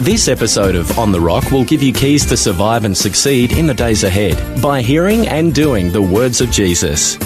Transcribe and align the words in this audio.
This 0.00 0.28
episode 0.28 0.76
of 0.76 0.96
On 0.96 1.10
the 1.10 1.20
Rock 1.20 1.50
will 1.50 1.64
give 1.64 1.82
you 1.82 1.92
keys 1.92 2.24
to 2.26 2.36
survive 2.36 2.84
and 2.84 2.96
succeed 2.96 3.50
in 3.50 3.66
the 3.66 3.74
days 3.74 4.04
ahead 4.04 4.62
by 4.62 4.80
hearing 4.80 5.26
and 5.26 5.52
doing 5.52 5.90
the 5.90 6.00
words 6.00 6.40
of 6.40 6.52
Jesus. 6.52 7.16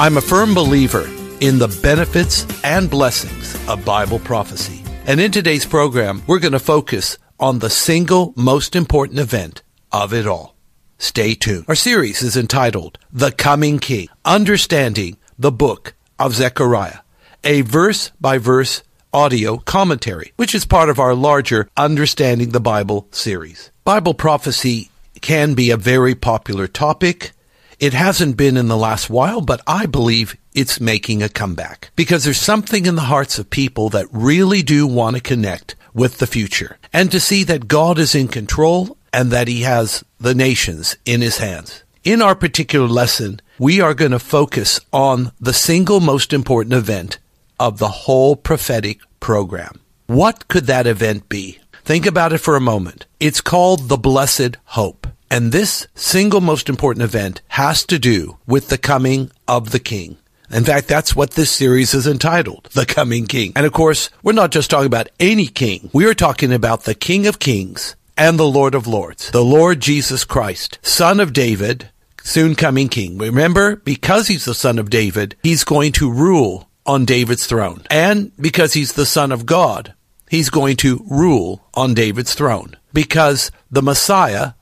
I'm 0.00 0.16
a 0.16 0.22
firm 0.22 0.54
believer 0.54 1.06
in 1.42 1.58
the 1.58 1.68
benefits 1.82 2.46
and 2.64 2.88
blessings 2.88 3.54
of 3.68 3.84
Bible 3.84 4.18
prophecy. 4.18 4.82
And 5.04 5.20
in 5.20 5.32
today's 5.32 5.66
program, 5.66 6.22
we're 6.26 6.38
going 6.38 6.52
to 6.52 6.58
focus 6.58 7.18
on 7.38 7.58
the 7.58 7.68
single 7.68 8.32
most 8.36 8.74
important 8.74 9.18
event 9.18 9.62
of 9.92 10.14
it 10.14 10.26
all. 10.26 10.56
Stay 10.96 11.34
tuned. 11.34 11.66
Our 11.68 11.74
series 11.74 12.22
is 12.22 12.38
entitled 12.38 12.98
The 13.12 13.32
Coming 13.32 13.78
King, 13.78 14.08
Understanding 14.24 15.18
the 15.38 15.52
Book 15.52 15.92
of 16.18 16.34
Zechariah, 16.34 17.00
a 17.44 17.60
verse 17.60 18.12
by 18.18 18.38
verse 18.38 18.82
audio 19.12 19.58
commentary, 19.58 20.32
which 20.36 20.54
is 20.54 20.64
part 20.64 20.88
of 20.88 20.98
our 20.98 21.14
larger 21.14 21.68
Understanding 21.76 22.50
the 22.50 22.60
Bible 22.60 23.08
series. 23.10 23.70
Bible 23.84 24.14
prophecy 24.14 24.90
can 25.20 25.54
be 25.54 25.70
a 25.70 25.76
very 25.76 26.14
popular 26.14 26.66
topic. 26.66 27.32
It 27.78 27.92
hasn't 27.92 28.36
been 28.36 28.56
in 28.56 28.68
the 28.68 28.76
last 28.76 29.10
while, 29.10 29.40
but 29.40 29.60
I 29.66 29.86
believe 29.86 30.36
it's 30.54 30.80
making 30.80 31.22
a 31.22 31.28
comeback 31.28 31.90
because 31.96 32.24
there's 32.24 32.40
something 32.40 32.86
in 32.86 32.94
the 32.94 33.02
hearts 33.02 33.38
of 33.38 33.50
people 33.50 33.88
that 33.90 34.06
really 34.12 34.62
do 34.62 34.86
want 34.86 35.16
to 35.16 35.22
connect 35.22 35.76
with 35.94 36.18
the 36.18 36.26
future 36.26 36.78
and 36.92 37.10
to 37.10 37.20
see 37.20 37.44
that 37.44 37.68
God 37.68 37.98
is 37.98 38.14
in 38.14 38.28
control 38.28 38.96
and 39.12 39.30
that 39.30 39.48
he 39.48 39.62
has 39.62 40.04
the 40.18 40.34
nations 40.34 40.96
in 41.04 41.20
his 41.20 41.38
hands. 41.38 41.82
In 42.04 42.22
our 42.22 42.34
particular 42.34 42.86
lesson, 42.86 43.40
we 43.58 43.80
are 43.80 43.94
going 43.94 44.12
to 44.12 44.18
focus 44.18 44.80
on 44.92 45.32
the 45.40 45.52
single 45.52 46.00
most 46.00 46.32
important 46.32 46.74
event 46.74 47.18
of 47.60 47.78
the 47.78 47.88
whole 47.88 48.34
prophetic 48.34 48.98
program. 49.20 49.78
What 50.06 50.48
could 50.48 50.64
that 50.66 50.88
event 50.88 51.28
be? 51.28 51.60
Think 51.84 52.06
about 52.06 52.32
it 52.32 52.38
for 52.38 52.56
a 52.56 52.60
moment. 52.60 53.06
It's 53.20 53.40
called 53.40 53.88
the 53.88 53.96
Blessed 53.96 54.56
Hope. 54.64 55.06
And 55.30 55.52
this 55.52 55.86
single 55.94 56.40
most 56.40 56.68
important 56.68 57.04
event 57.04 57.42
has 57.48 57.84
to 57.84 57.98
do 57.98 58.38
with 58.46 58.68
the 58.68 58.78
coming 58.78 59.30
of 59.46 59.70
the 59.70 59.78
King. 59.78 60.16
In 60.50 60.64
fact, 60.64 60.88
that's 60.88 61.14
what 61.14 61.32
this 61.32 61.52
series 61.52 61.94
is 61.94 62.08
entitled, 62.08 62.70
The 62.72 62.84
Coming 62.84 63.26
King. 63.26 63.52
And 63.54 63.64
of 63.64 63.72
course, 63.72 64.10
we're 64.24 64.32
not 64.32 64.50
just 64.50 64.68
talking 64.68 64.86
about 64.86 65.08
any 65.20 65.46
king. 65.46 65.90
We 65.92 66.06
are 66.06 66.14
talking 66.14 66.52
about 66.52 66.82
the 66.82 66.94
King 66.96 67.28
of 67.28 67.38
Kings 67.38 67.94
and 68.16 68.36
the 68.36 68.48
Lord 68.48 68.74
of 68.74 68.88
Lords, 68.88 69.30
the 69.30 69.44
Lord 69.44 69.78
Jesus 69.78 70.24
Christ, 70.24 70.80
Son 70.82 71.20
of 71.20 71.32
David, 71.32 71.90
soon 72.24 72.56
coming 72.56 72.88
King. 72.88 73.16
Remember, 73.16 73.76
because 73.76 74.26
he's 74.26 74.44
the 74.44 74.54
Son 74.54 74.80
of 74.80 74.90
David, 74.90 75.36
he's 75.42 75.62
going 75.62 75.92
to 75.92 76.10
rule 76.10 76.69
on 76.86 77.04
David's 77.04 77.46
throne. 77.46 77.82
And 77.90 78.32
because 78.40 78.74
he's 78.74 78.92
the 78.92 79.06
Son 79.06 79.32
of 79.32 79.46
God, 79.46 79.94
he's 80.28 80.50
going 80.50 80.76
to 80.78 81.04
rule 81.08 81.64
on 81.74 81.94
David's 81.94 82.34
throne. 82.34 82.76
Because 82.92 83.50
the 83.70 83.82
Messiah, 83.82 84.52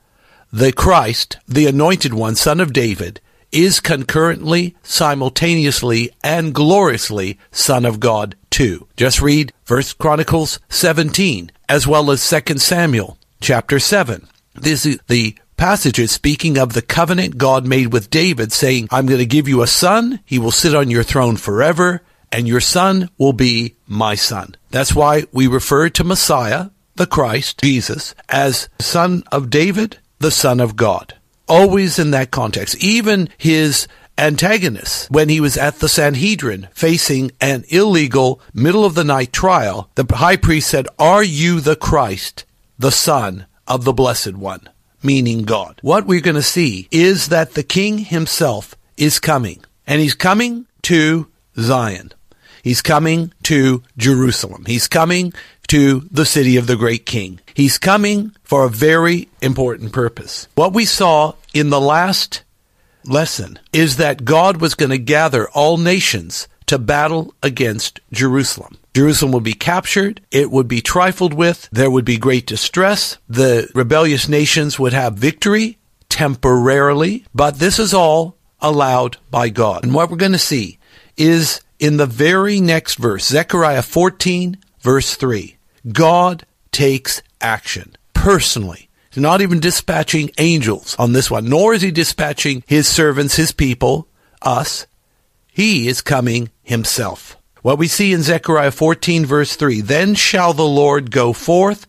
the 0.53 0.73
Christ, 0.73 1.39
the 1.47 1.67
anointed 1.67 2.15
one, 2.15 2.35
Son 2.35 2.61
of 2.61 2.73
David, 2.73 3.21
is 3.51 3.81
concurrently, 3.81 4.77
simultaneously, 4.83 6.11
and 6.23 6.55
gloriously 6.55 7.39
Son 7.51 7.85
of 7.85 8.01
God 8.01 8.37
too. 8.51 8.87
Just 8.97 9.23
read 9.23 9.53
First 9.65 9.99
Chronicles 9.99 10.59
17, 10.69 11.51
as 11.69 11.87
well 11.87 12.11
as 12.11 12.29
2 12.29 12.59
Samuel 12.59 13.17
chapter 13.41 13.79
7. 13.79 14.27
This 14.55 14.85
is 14.85 14.99
the 15.07 15.37
passages 15.57 16.13
speaking 16.13 16.59
of 16.59 16.73
the 16.73 16.83
covenant 16.83 17.39
God 17.39 17.67
made 17.67 17.93
with 17.93 18.11
David, 18.11 18.53
saying, 18.53 18.89
I'm 18.91 19.07
going 19.07 19.19
to 19.19 19.27
give 19.27 19.49
you 19.49 19.63
a 19.63 19.67
son. 19.67 20.21
He 20.25 20.39
will 20.39 20.51
sit 20.51 20.75
on 20.75 20.91
your 20.91 21.03
throne 21.03 21.37
forever, 21.37 22.03
and 22.33 22.47
your 22.47 22.61
son 22.61 23.11
will 23.19 23.33
be 23.33 23.77
my 23.87 24.15
son. 24.15 24.57
That's 24.71 24.95
why 24.95 25.25
we 25.33 25.47
refer 25.47 25.89
to 25.91 26.05
Messiah, 26.05 26.71
the 26.97 27.07
Christ, 27.07 27.61
Jesus, 27.63 28.15
as 28.29 28.69
son 28.81 29.23
of 29.33 29.51
David, 29.51 29.99
the 30.19 30.31
son 30.31 30.61
of 30.61 30.77
God. 30.77 31.15
Always 31.49 31.99
in 31.99 32.11
that 32.11 32.31
context. 32.31 32.83
Even 32.83 33.29
his 33.39 33.89
antagonist, 34.19 35.11
when 35.11 35.29
he 35.29 35.41
was 35.41 35.57
at 35.57 35.79
the 35.79 35.89
Sanhedrin 35.89 36.69
facing 36.73 37.31
an 37.41 37.65
illegal 37.69 38.41
middle 38.53 38.85
of 38.85 38.95
the 38.95 39.05
night 39.05 39.33
trial, 39.33 39.89
the 39.95 40.07
high 40.17 40.37
priest 40.37 40.69
said, 40.69 40.89
Are 40.99 41.23
you 41.23 41.61
the 41.61 41.77
Christ, 41.77 42.45
the 42.79 42.93
son 42.93 43.47
of 43.67 43.85
the 43.85 43.93
blessed 43.93 44.37
one? 44.37 44.69
meaning 45.03 45.43
God. 45.43 45.79
What 45.83 46.07
we're 46.07 46.21
going 46.21 46.37
to 46.37 46.43
see 46.43 46.89
is 46.91 47.29
that 47.29 47.55
the 47.55 47.63
king 47.63 47.99
himself 47.99 48.75
is 48.97 49.21
coming, 49.21 49.65
and 49.87 50.01
he's 50.01 50.15
coming 50.15 50.67
to 50.83 51.29
Zion. 51.59 52.13
He's 52.69 52.83
coming 52.83 53.33
to 53.45 53.83
Jerusalem. 53.97 54.65
He's 54.67 54.89
coming 54.89 55.33
to 55.69 56.01
the 56.11 56.27
city 56.27 56.59
of 56.59 56.67
the 56.67 56.77
great 56.77 57.07
king. 57.07 57.41
He's 57.55 57.79
coming 57.79 58.37
for 58.45 58.67
a 58.67 58.69
very 58.69 59.31
important 59.41 59.91
purpose. 59.91 60.49
What 60.55 60.75
we 60.75 60.85
saw 60.85 61.33
in 61.55 61.71
the 61.71 61.81
last 61.81 62.43
lesson 63.07 63.59
is 63.73 63.97
that 63.97 64.27
God 64.27 64.59
was 64.59 64.75
going 64.75 64.91
to 64.91 64.99
gather 64.99 65.49
all 65.49 65.79
nations 65.79 66.47
to 66.67 66.79
battle 66.79 67.33
against 67.43 68.01
Jerusalem. 68.13 68.77
Jerusalem 68.95 69.33
would 69.33 69.45
be 69.45 69.55
captured. 69.55 70.21
It 70.31 70.51
would 70.51 70.69
be 70.69 70.83
trifled 70.83 71.33
with. 71.33 71.71
There 71.73 71.91
would 71.91 72.05
be 72.05 72.19
great 72.19 72.47
distress. 72.47 73.17
The 73.31 73.71
rebellious 73.75 74.29
nations 74.29 74.79
would 74.79 74.93
have 74.93 75.15
victory 75.15 75.79
temporarily, 76.11 77.25
but 77.35 77.61
this 77.61 77.79
is 77.79 77.95
all 77.95 78.37
allowed 78.61 79.17
by 79.31 79.49
God. 79.49 79.85
And 79.85 79.95
what 79.95 80.11
we're 80.11 80.19
going 80.19 80.33
to 80.33 80.39
see 80.39 80.79
is 81.17 81.63
in 81.79 81.97
the 81.97 82.07
very 82.07 82.61
next 82.61 82.97
verse, 82.97 83.27
Zechariah 83.27 83.83
14, 83.83 84.59
verse 84.81 85.15
3. 85.15 85.57
God 85.93 86.45
takes 86.73 87.23
action 87.41 87.97
personally. 88.15 88.89
He's 89.11 89.23
not 89.23 89.41
even 89.41 89.61
dispatching 89.61 90.31
angels 90.39 90.95
on 90.99 91.13
this 91.13 91.31
one, 91.31 91.49
nor 91.49 91.75
is 91.75 91.83
he 91.83 91.91
dispatching 91.91 92.63
his 92.67 92.87
servants, 92.87 93.37
his 93.37 93.53
people, 93.53 94.09
us. 94.43 94.87
He 95.47 95.89
is 95.89 96.01
coming 96.01 96.51
himself. 96.63 97.37
What 97.63 97.79
we 97.79 97.89
see 97.89 98.13
in 98.13 98.23
Zechariah 98.23 98.71
14 98.71 99.27
verse 99.27 99.57
3, 99.57 99.81
then 99.81 100.15
shall 100.15 100.53
the 100.53 100.67
Lord 100.67 101.11
go 101.11 101.33
forth 101.33 101.87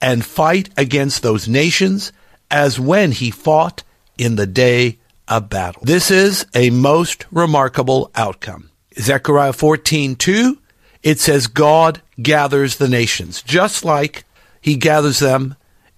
and 0.00 0.24
fight 0.24 0.70
against 0.76 1.22
those 1.22 1.46
nations 1.46 2.12
as 2.50 2.80
when 2.80 3.12
he 3.12 3.30
fought 3.30 3.84
in 4.18 4.34
the 4.36 4.46
day 4.46 4.98
of 5.28 5.48
battle. 5.48 5.82
This 5.84 6.10
is 6.10 6.46
a 6.54 6.70
most 6.70 7.26
remarkable 7.30 8.10
outcome. 8.14 8.71
Zechariah 8.98 9.52
14 9.52 10.16
2, 10.16 10.58
it 11.02 11.18
says 11.18 11.46
God 11.46 12.00
gathers 12.20 12.76
the 12.76 12.88
nations, 12.88 13.42
just 13.42 13.84
like 13.84 14.24
he 14.60 14.76
gathers 14.76 15.18
them 15.18 15.56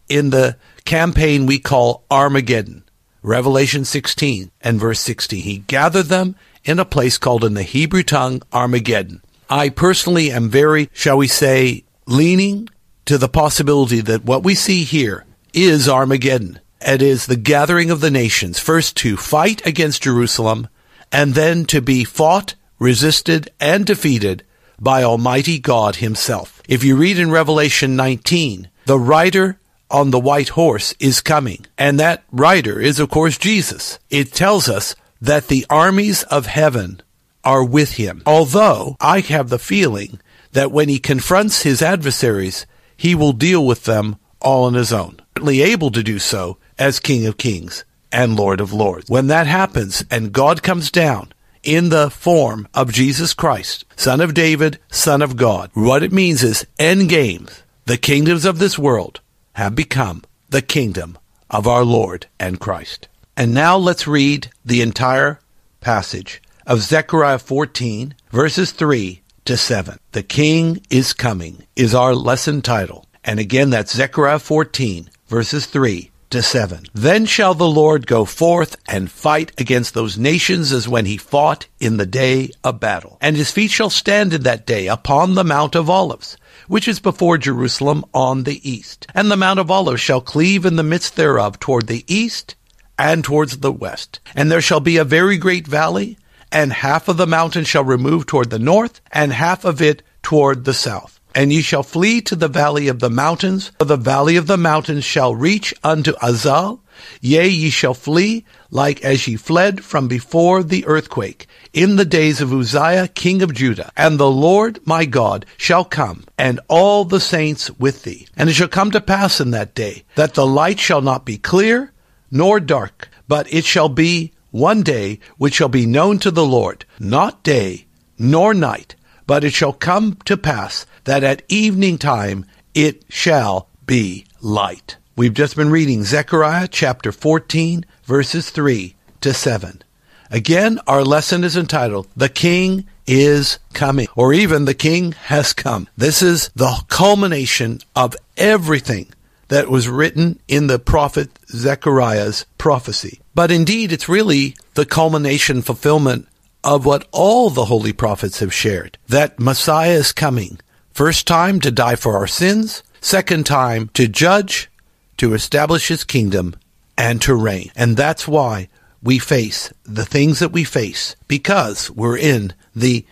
in 0.09 0.31
the 0.31 0.57
campaign 0.85 1.47
we 1.47 1.59
call 1.59 2.05
Armageddon. 2.11 2.83
Revelation 3.23 3.87
16 3.87 4.51
and 4.61 4.79
verse 4.79 5.01
16. 5.01 5.43
He 5.43 5.59
gathered 5.59 6.07
them 6.07 6.37
in 6.63 6.79
a 6.79 6.85
place 6.85 7.17
called 7.17 7.45
in 7.45 7.55
the 7.55 7.63
Hebrew 7.63 8.03
tongue 8.03 8.43
Armageddon. 8.53 9.23
I 9.49 9.71
personally 9.71 10.31
am 10.31 10.51
very, 10.51 10.91
shall 10.93 11.17
we 11.17 11.27
say, 11.27 11.85
leaning 12.07 12.69
to 13.07 13.19
the 13.19 13.29
possibility 13.29 14.01
that 14.01 14.25
what 14.25 14.43
we 14.43 14.55
see 14.55 14.85
here 14.85 15.25
is 15.53 15.89
Armageddon. 15.89 16.61
It 16.81 17.01
is 17.01 17.27
the 17.27 17.37
gathering 17.37 17.91
of 17.91 18.01
the 18.01 18.11
nations, 18.11 18.59
first 18.59 18.97
to 18.99 19.17
fight 19.17 19.65
against 19.67 20.03
Jerusalem, 20.03 20.69
and 21.11 21.35
then 21.35 21.65
to 21.67 21.81
be 21.81 22.05
fought, 22.05 22.55
resisted, 22.79 23.51
and 23.61 23.87
defeated 23.87 24.45
by 24.79 25.03
Almighty 25.03 25.59
God 25.59 25.97
Himself. 25.97 26.63
If 26.69 26.85
you 26.85 26.97
read 26.97 27.19
in 27.19 27.31
Revelation 27.31 27.97
19, 27.97 28.69
the 28.87 28.99
rider 28.99 29.59
on 29.91 30.11
the 30.11 30.21
white 30.21 30.51
horse 30.51 30.95
is 30.99 31.21
coming. 31.21 31.67
And 31.79 32.01
that 32.01 32.25
rider 32.33 32.81
is, 32.81 32.99
of 32.99 33.11
course, 33.11 33.39
Jesus. 33.39 33.99
It 34.11 34.33
tells 34.33 34.69
us 34.69 34.97
that 35.21 35.49
the 35.49 35.65
armies 35.71 36.23
of 36.25 36.47
heaven 36.47 37.01
are 37.45 37.65
with 37.65 37.93
him. 37.93 38.23
Although 38.27 38.97
I 39.01 39.21
have 39.21 39.51
the 39.51 39.59
feeling 39.59 40.21
that 40.53 40.73
when 40.73 40.89
he 40.89 40.99
confronts 40.99 41.63
his 41.63 41.83
adversaries, 41.83 42.67
he 42.97 43.15
will 43.15 43.33
deal 43.33 43.65
with 43.65 43.85
them 43.85 44.17
all 44.41 44.65
on 44.65 44.75
his 44.75 44.93
own. 44.93 45.21
Certainly 45.37 45.63
able 45.63 45.91
to 45.91 46.03
do 46.03 46.19
so 46.19 46.59
as 46.79 47.01
King 47.01 47.27
of 47.27 47.37
Kings 47.37 47.85
and 48.13 48.37
Lord 48.37 48.61
of 48.61 48.73
Lords. 48.73 49.11
When 49.11 49.27
that 49.29 49.47
happens 49.47 50.05
and 50.11 50.33
God 50.33 50.63
comes 50.63 50.91
down 50.91 51.33
in 51.65 51.89
the 51.89 52.11
form 52.11 52.69
of 52.75 52.93
Jesus 52.93 53.35
Christ, 53.35 53.85
Son 53.97 54.21
of 54.21 54.35
David, 54.35 54.79
Son 54.91 55.23
of 55.23 55.37
God, 55.37 55.71
what 55.75 56.03
it 56.03 56.13
means 56.13 56.43
is 56.43 56.67
end 56.79 57.09
games. 57.09 57.63
The 57.87 57.99
kingdoms 57.99 58.45
of 58.45 58.59
this 58.59 58.79
world 58.79 59.21
have 59.55 59.75
become 59.75 60.23
the 60.49 60.63
kingdom 60.63 61.19
of 61.51 61.67
our 61.67 61.85
Lord 61.85 62.27
and 62.39 62.61
Christ. 62.61 63.09
And 63.37 63.53
now 63.53 63.77
let's 63.77 64.07
read 64.07 64.51
the 64.65 64.81
entire 64.81 65.41
passage 65.81 66.41
of 66.67 66.81
Zechariah 66.81 67.39
14, 67.39 68.15
verses 68.31 68.73
3 68.73 69.23
to 69.45 69.57
7. 69.57 69.99
The 70.13 70.23
King 70.23 70.81
is 70.91 71.13
coming 71.13 71.67
is 71.77 71.95
our 71.95 72.15
lesson 72.15 72.63
title. 72.63 73.07
And 73.25 73.39
again, 73.41 73.71
that's 73.71 73.95
Zechariah 73.95 74.39
14, 74.39 75.11
verses 75.29 75.67
3 75.67 76.11
to 76.35 76.43
7. 76.43 76.87
Then 76.93 77.27
shall 77.27 77.55
the 77.55 77.69
Lord 77.69 78.09
go 78.09 78.25
forth 78.25 78.75
and 78.89 79.09
fight 79.09 79.53
against 79.57 79.95
those 79.95 80.19
nations 80.19 80.73
as 80.73 80.89
when 80.89 81.07
he 81.07 81.17
fought 81.17 81.69
in 81.79 81.97
the 81.97 82.07
day 82.07 82.51
of 82.65 82.81
battle. 82.81 83.19
And 83.21 83.37
his 83.37 83.53
feet 83.53 83.71
shall 83.71 83.89
stand 83.89 84.35
in 84.35 84.43
that 84.43 84.67
day 84.67 84.89
upon 84.89 85.37
the 85.37 85.45
Mount 85.45 85.77
of 85.77 85.89
Olives, 85.89 86.37
which 86.67 86.89
is 86.89 86.99
before 86.99 87.39
Jerusalem 87.39 88.05
on 88.13 88.43
the 88.43 88.69
east. 88.69 89.07
And 89.15 89.31
the 89.31 89.37
Mount 89.37 89.61
of 89.61 89.71
Olives 89.71 90.01
shall 90.01 90.21
cleave 90.21 90.67
in 90.67 90.75
the 90.75 90.83
midst 90.83 91.15
thereof 91.15 91.61
toward 91.61 91.87
the 91.87 92.05
east 92.13 92.57
and 92.99 93.23
towards 93.23 93.59
the 93.59 93.71
west. 93.71 94.19
And 94.35 94.51
there 94.51 94.61
shall 94.61 94.81
be 94.81 94.97
a 94.97 95.05
very 95.05 95.37
great 95.37 95.69
valley, 95.69 96.19
and 96.51 96.73
half 96.73 97.07
of 97.07 97.17
the 97.17 97.29
mountain 97.29 97.63
shall 97.63 97.85
remove 97.85 98.27
toward 98.27 98.51
the 98.51 98.59
north, 98.59 99.01
and 99.13 99.33
half 99.33 99.65
of 99.65 99.81
it 99.81 100.03
toward 100.21 100.65
the 100.65 100.75
south. 100.75 101.21
And 101.35 101.53
ye 101.53 101.63
shall 101.63 101.83
flee 101.83 102.21
to 102.23 102.37
the 102.37 102.49
valley 102.49 102.89
of 102.89 103.01
the 103.01 103.11
mountains, 103.11 103.73
for 103.79 103.87
the 103.87 103.97
valley 103.97 104.37
of 104.37 104.47
the 104.47 104.57
mountains 104.57 105.05
shall 105.05 105.35
reach 105.35 105.75
unto 105.83 106.13
Azal. 106.15 106.81
Yea, 107.21 107.49
ye 107.49 107.71
shall 107.71 107.95
flee, 107.95 108.45
like 108.71 109.03
as 109.03 109.27
ye 109.27 109.35
fled 109.35 109.85
from 109.85 110.07
before 110.07 110.63
the 110.63 110.87
earthquake, 110.87 111.49
in 111.73 111.97
the 111.97 112.05
days 112.05 112.41
of 112.41 112.53
Uzziah 112.53 113.09
king 113.09 113.43
of 113.43 113.53
Judah. 113.53 113.91
And 113.97 114.19
the 114.19 114.31
Lord 114.31 114.79
my 114.87 115.05
God 115.05 115.45
shall 115.57 115.85
come, 115.85 116.25
and 116.39 116.61
all 116.69 117.05
the 117.05 117.19
saints 117.19 117.69
with 117.79 118.05
thee. 118.05 118.29
And 118.37 118.49
it 118.49 118.53
shall 118.53 118.69
come 118.69 118.93
to 118.93 119.01
pass 119.01 119.41
in 119.41 119.51
that 119.51 119.75
day, 119.75 120.05
that 120.15 120.35
the 120.35 120.47
light 120.47 120.79
shall 120.79 121.03
not 121.03 121.25
be 121.25 121.37
clear, 121.37 121.93
nor 122.31 122.61
dark, 122.61 123.09
but 123.27 123.53
it 123.53 123.65
shall 123.65 123.89
be 123.89 124.33
one 124.53 124.83
day 124.83 125.19
which 125.37 125.55
shall 125.55 125.69
be 125.69 125.85
known 125.85 126.21
to 126.21 126.31
the 126.31 126.47
Lord, 126.47 126.85
not 127.01 127.43
day, 127.43 127.87
nor 128.17 128.55
night, 128.55 128.95
but 129.27 129.43
it 129.43 129.53
shall 129.53 129.73
come 129.73 130.17
to 130.27 130.37
pass 130.37 130.87
that 131.05 131.25
at 131.25 131.43
evening 131.49 131.99
time 131.99 132.47
it 132.75 133.05
shall 133.09 133.69
be 133.87 134.27
light. 134.41 134.97
We've 135.17 135.35
just 135.35 135.57
been 135.57 135.71
reading 135.71 136.05
Zechariah 136.05 136.69
chapter 136.69 137.13
14, 137.13 137.87
verses 138.05 138.51
3 138.51 138.97
to 139.21 139.33
7. 139.33 139.83
Again, 140.31 140.81
our 140.89 141.05
lesson 141.05 141.45
is 141.45 141.57
entitled, 141.57 142.09
The 142.17 142.29
King 142.29 142.87
is 143.07 143.59
Coming, 143.73 144.09
or 144.17 144.33
even 144.33 144.65
The 144.65 144.75
King 144.75 145.13
Has 145.13 145.53
Come. 145.53 145.89
This 145.97 146.23
is 146.23 146.51
the 146.57 146.83
culmination 146.89 147.79
of 147.95 148.17
everything 148.37 149.13
that 149.49 149.69
was 149.69 149.89
written 149.89 150.41
in 150.49 150.67
the 150.67 150.79
prophet 150.79 151.31
Zechariah's 151.49 152.47
prophecy. 152.59 153.21
But 153.35 153.51
indeed, 153.51 153.93
it's 153.93 154.09
really 154.09 154.57
the 154.75 154.87
culmination 154.87 155.63
fulfillment 155.63 156.27
of 156.65 156.87
what 156.87 157.07
all 157.13 157.51
the 157.51 157.67
holy 157.67 157.93
prophets 157.93 158.41
have 158.41 158.53
shared 158.53 158.99
that 159.09 159.39
Messiah 159.39 159.93
is 159.93 160.13
coming. 160.13 160.59
First 160.95 161.27
time 161.27 161.59
to 161.59 161.73
die 161.73 161.97
for 161.97 162.17
our 162.17 162.29
sins, 162.29 162.85
second 163.01 163.47
time 163.47 163.91
to 163.95 164.07
judge, 164.07 164.71
to 165.17 165.35
establish 165.35 165.89
his 165.89 166.05
kingdom, 166.05 166.55
and 166.97 167.21
to 167.23 167.35
reign. 167.35 167.73
And 167.75 167.97
that's 167.97 168.29
why 168.29 168.69
we 169.03 169.19
face 169.19 169.73
the 169.83 170.05
things 170.05 170.39
that 170.39 170.53
we 170.53 170.63
face 170.63 171.17
because 171.27 171.91
we're 171.91 172.17
in 172.17 172.55
the 172.77 173.05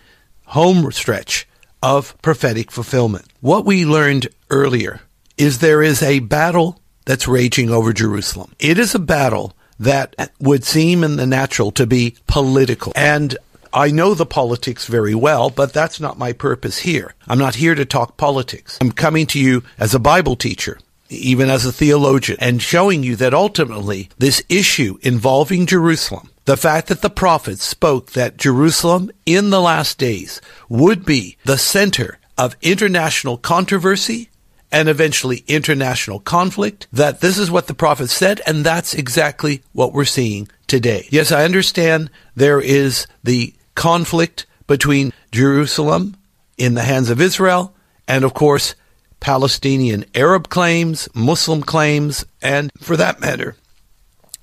home 0.46 0.92
stretch 0.92 1.48
of 1.82 2.16
prophetic 2.22 2.70
fulfillment. 2.70 3.24
What 3.40 3.64
we 3.64 3.84
learned 3.84 4.28
earlier 4.48 5.00
is 5.36 5.58
there 5.58 5.82
is 5.82 6.04
a 6.04 6.20
battle 6.20 6.80
that's 7.04 7.26
raging 7.26 7.68
over 7.70 7.92
Jerusalem. 7.92 8.54
It 8.60 8.78
is 8.78 8.94
a 8.94 9.00
battle 9.00 9.56
that 9.80 10.30
would 10.38 10.62
seem 10.62 11.02
in 11.02 11.16
the 11.16 11.26
natural 11.26 11.72
to 11.72 11.88
be 11.88 12.14
political. 12.28 12.92
And 12.94 13.36
I 13.74 13.90
know 13.90 14.14
the 14.14 14.26
politics 14.26 14.86
very 14.86 15.14
well, 15.14 15.48
but 15.48 15.72
that's 15.72 16.00
not 16.00 16.18
my 16.18 16.32
purpose 16.32 16.78
here. 16.78 17.14
I'm 17.26 17.38
not 17.38 17.54
here 17.54 17.74
to 17.74 17.84
talk 17.84 18.16
politics. 18.16 18.78
I'm 18.80 18.92
coming 18.92 19.26
to 19.28 19.40
you 19.40 19.62
as 19.78 19.94
a 19.94 19.98
Bible 19.98 20.36
teacher, 20.36 20.78
even 21.08 21.48
as 21.48 21.64
a 21.64 21.72
theologian, 21.72 22.38
and 22.40 22.60
showing 22.60 23.02
you 23.02 23.16
that 23.16 23.32
ultimately 23.32 24.10
this 24.18 24.42
issue 24.48 24.98
involving 25.02 25.66
Jerusalem, 25.66 26.30
the 26.44 26.56
fact 26.56 26.88
that 26.88 27.00
the 27.02 27.10
prophets 27.10 27.64
spoke 27.64 28.12
that 28.12 28.36
Jerusalem 28.36 29.10
in 29.24 29.50
the 29.50 29.60
last 29.60 29.98
days 29.98 30.40
would 30.68 31.06
be 31.06 31.38
the 31.44 31.58
center 31.58 32.18
of 32.36 32.56
international 32.60 33.38
controversy 33.38 34.28
and 34.70 34.88
eventually 34.88 35.44
international 35.48 36.18
conflict, 36.18 36.88
that 36.92 37.20
this 37.20 37.36
is 37.36 37.50
what 37.50 37.66
the 37.66 37.74
prophets 37.74 38.12
said, 38.12 38.40
and 38.46 38.64
that's 38.64 38.94
exactly 38.94 39.62
what 39.72 39.92
we're 39.92 40.04
seeing 40.04 40.48
today. 40.66 41.06
Yes, 41.10 41.30
I 41.30 41.44
understand 41.44 42.10
there 42.34 42.60
is 42.60 43.06
the 43.22 43.54
conflict 43.74 44.46
between 44.66 45.12
Jerusalem 45.30 46.16
in 46.58 46.74
the 46.74 46.82
hands 46.82 47.10
of 47.10 47.20
Israel 47.20 47.74
and, 48.06 48.24
of 48.24 48.34
course, 48.34 48.74
Palestinian 49.20 50.04
Arab 50.14 50.48
claims, 50.48 51.08
Muslim 51.14 51.62
claims, 51.62 52.24
and 52.40 52.72
for 52.80 52.96
that 52.96 53.20
matter, 53.20 53.56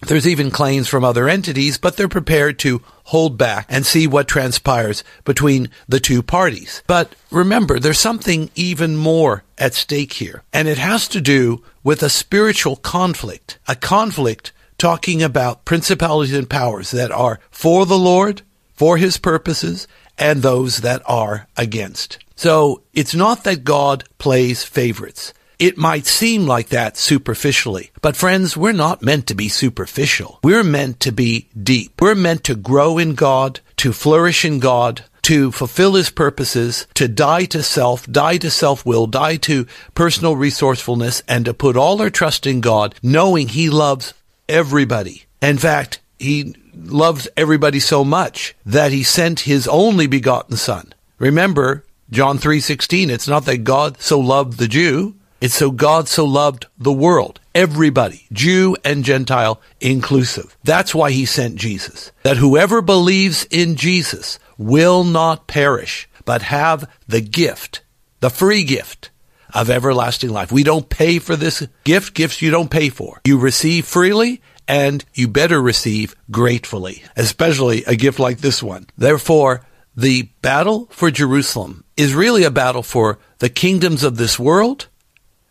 there's 0.01 0.27
even 0.27 0.49
claims 0.49 0.87
from 0.87 1.03
other 1.03 1.27
entities, 1.27 1.77
but 1.77 1.97
they're 1.97 2.07
prepared 2.07 2.57
to 2.59 2.81
hold 3.05 3.37
back 3.37 3.65
and 3.67 3.85
see 3.85 4.07
what 4.07 4.29
transpires 4.29 5.03
between 5.25 5.69
the 5.89 5.99
two 5.99 6.23
parties. 6.23 6.83
But 6.87 7.15
remember, 7.31 7.79
there's 7.79 7.99
something 7.99 8.49
even 8.55 8.95
more 8.95 9.43
at 9.57 9.73
stake 9.73 10.13
here, 10.13 10.43
and 10.53 10.69
it 10.69 10.77
has 10.77 11.09
to 11.09 11.19
do 11.19 11.63
with 11.83 12.01
a 12.01 12.09
spiritual 12.09 12.77
conflict, 12.77 13.59
a 13.67 13.75
conflict 13.75 14.53
talking 14.77 15.21
about 15.21 15.65
principalities 15.65 16.33
and 16.33 16.49
powers 16.49 16.91
that 16.91 17.11
are 17.11 17.41
for 17.51 17.85
the 17.85 17.97
Lord, 17.97 18.41
for 18.79 18.95
his 18.95 19.17
purposes, 19.17 19.89
and 20.17 20.41
those 20.41 20.77
that 20.77 21.01
are 21.05 21.49
against. 21.57 22.17
So 22.37 22.83
it's 22.93 23.13
not 23.13 23.43
that 23.43 23.65
God 23.65 24.05
plays 24.19 24.63
favorites. 24.63 25.33
It 25.59 25.77
might 25.77 26.05
seem 26.05 26.47
like 26.47 26.69
that 26.69 26.95
superficially, 26.95 27.91
but 28.01 28.15
friends, 28.15 28.55
we're 28.55 28.71
not 28.71 29.01
meant 29.01 29.27
to 29.27 29.35
be 29.35 29.49
superficial. 29.49 30.39
We're 30.41 30.63
meant 30.63 31.01
to 31.01 31.11
be 31.11 31.49
deep. 31.61 31.99
We're 31.99 32.15
meant 32.15 32.45
to 32.45 32.55
grow 32.55 32.97
in 32.97 33.15
God, 33.15 33.59
to 33.83 33.91
flourish 33.91 34.45
in 34.45 34.59
God, 34.59 35.03
to 35.23 35.51
fulfill 35.51 35.95
his 35.95 36.09
purposes, 36.09 36.87
to 36.93 37.09
die 37.09 37.43
to 37.47 37.61
self, 37.61 38.07
die 38.07 38.37
to 38.37 38.49
self-will, 38.49 39.07
die 39.07 39.35
to 39.35 39.67
personal 39.93 40.37
resourcefulness, 40.37 41.21
and 41.27 41.43
to 41.43 41.53
put 41.53 41.75
all 41.75 42.01
our 42.01 42.09
trust 42.09 42.47
in 42.47 42.61
God, 42.61 42.95
knowing 43.03 43.49
he 43.49 43.69
loves 43.69 44.13
everybody. 44.47 45.25
In 45.41 45.57
fact, 45.57 45.99
he 46.17 46.55
loves 46.85 47.27
everybody 47.35 47.79
so 47.79 48.03
much 48.03 48.55
that 48.65 48.91
he 48.91 49.03
sent 49.03 49.41
his 49.41 49.67
only 49.67 50.07
begotten 50.07 50.57
son. 50.57 50.93
Remember, 51.17 51.83
John 52.09 52.37
3:16, 52.37 53.09
it's 53.09 53.27
not 53.27 53.45
that 53.45 53.63
God 53.63 53.97
so 53.99 54.19
loved 54.19 54.57
the 54.57 54.67
Jew, 54.67 55.15
it's 55.41 55.55
so 55.55 55.71
God 55.71 56.07
so 56.07 56.25
loved 56.25 56.65
the 56.77 56.91
world, 56.91 57.39
everybody, 57.55 58.25
Jew 58.31 58.75
and 58.83 59.05
Gentile 59.05 59.61
inclusive. 59.79 60.57
That's 60.63 60.93
why 60.93 61.11
he 61.11 61.25
sent 61.25 61.55
Jesus. 61.55 62.11
That 62.23 62.37
whoever 62.37 62.81
believes 62.81 63.45
in 63.49 63.75
Jesus 63.75 64.39
will 64.57 65.03
not 65.03 65.47
perish, 65.47 66.09
but 66.25 66.41
have 66.43 66.89
the 67.07 67.21
gift, 67.21 67.81
the 68.19 68.29
free 68.29 68.63
gift 68.63 69.11
of 69.53 69.69
everlasting 69.69 70.29
life. 70.29 70.51
We 70.51 70.63
don't 70.63 70.89
pay 70.89 71.19
for 71.19 71.35
this 71.35 71.65
gift, 71.83 72.13
gifts 72.13 72.41
you 72.41 72.51
don't 72.51 72.69
pay 72.69 72.89
for. 72.89 73.21
You 73.25 73.37
receive 73.37 73.85
freely 73.85 74.41
and 74.69 75.03
you 75.15 75.27
better 75.27 75.59
receive 75.59 76.15
gratefully, 76.29 77.03
especially 77.17 77.83
a 77.85 77.95
gift 77.95 78.19
like 78.19 78.37
this 78.37 78.61
one. 78.61 78.85
Therefore, 78.95 79.65
the 79.95 80.29
battle 80.43 80.87
for 80.91 81.09
Jerusalem 81.09 81.83
is 81.97 82.13
really 82.13 82.43
a 82.43 82.51
battle 82.51 82.83
for 82.83 83.17
the 83.39 83.49
kingdoms 83.49 84.03
of 84.03 84.17
this 84.17 84.37
world 84.37 84.87